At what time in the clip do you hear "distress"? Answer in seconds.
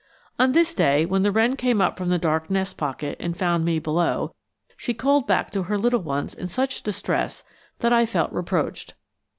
6.81-7.43